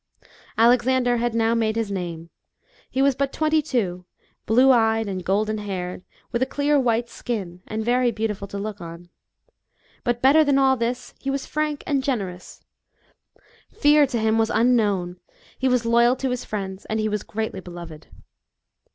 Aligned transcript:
Alexander 0.57 1.17
had 1.17 1.35
now 1.35 1.53
made 1.53 1.75
his 1.75 1.91
name. 1.91 2.31
He 2.89 3.03
was 3.03 3.13
but 3.13 3.31
twenty 3.31 3.61
two, 3.61 4.05
blae 4.47 4.63
eyed 4.71 5.07
and 5.07 5.23
golden 5.23 5.59
haired, 5.59 6.03
with 6.31 6.41
a 6.41 6.47
clear 6.47 6.79
white 6.79 7.07
skin, 7.07 7.61
and 7.67 7.85
very 7.85 8.09
beautiful 8.09 8.47
to 8.47 8.57
look 8.57 8.81
on. 8.81 9.09
But, 10.03 10.19
better 10.19 10.43
than 10.43 10.57
all 10.57 10.75
this, 10.75 11.13
he 11.19 11.29
was 11.29 11.45
frank 11.45 11.83
and 11.85 12.01
gener 12.01 12.33
ous; 12.33 12.61
fear 13.71 14.07
to 14.07 14.17
him 14.17 14.39
was 14.39 14.49
unknown; 14.49 15.19
he 15.59 15.67
was 15.67 15.85
loyal 15.85 16.15
to 16.15 16.31
his 16.31 16.45
friends, 16.45 16.85
and 16.85 16.99
he 16.99 17.07
was 17.07 17.21
greatly 17.21 17.59
beloved. 17.59 18.07